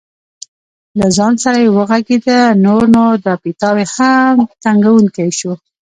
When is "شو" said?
5.37-5.53